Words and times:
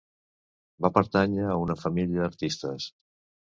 Va 0.85 0.91
pertànyer 0.95 1.45
a 1.51 1.59
una 1.67 1.77
família 1.83 2.25
d'artistes. 2.25 2.91